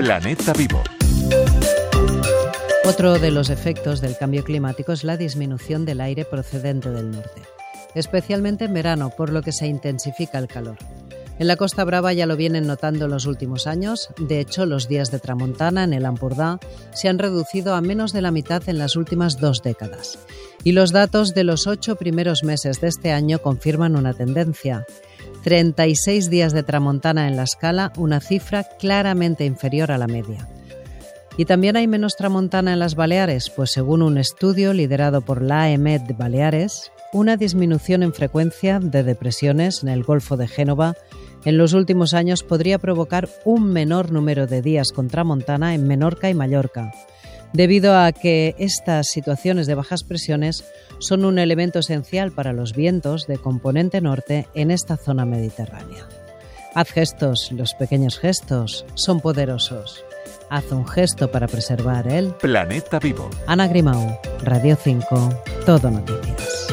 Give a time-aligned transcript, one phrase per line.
[0.00, 0.82] Planeta Vivo.
[2.86, 7.42] Otro de los efectos del cambio climático es la disminución del aire procedente del norte,
[7.94, 10.78] especialmente en verano, por lo que se intensifica el calor.
[11.38, 14.08] En la Costa Brava ya lo vienen notando en los últimos años.
[14.16, 16.58] De hecho, los días de tramontana en el Ampurdá
[16.94, 20.18] se han reducido a menos de la mitad en las últimas dos décadas.
[20.64, 24.86] Y los datos de los ocho primeros meses de este año confirman una tendencia.
[25.42, 30.48] 36 días de tramontana en la escala, una cifra claramente inferior a la media.
[31.36, 33.50] ¿Y también hay menos tramontana en las Baleares?
[33.50, 39.02] Pues según un estudio liderado por la AEMET de Baleares, una disminución en frecuencia de
[39.02, 40.94] depresiones en el Golfo de Génova
[41.44, 46.28] en los últimos años podría provocar un menor número de días con tramontana en Menorca
[46.28, 46.92] y Mallorca,
[47.52, 50.64] debido a que estas situaciones de bajas presiones
[50.98, 56.06] son un elemento esencial para los vientos de componente norte en esta zona mediterránea.
[56.74, 60.04] Haz gestos, los pequeños gestos son poderosos.
[60.50, 63.30] Haz un gesto para preservar el planeta vivo.
[63.46, 66.68] Ana Grimau, Radio 5, Todo Noticias.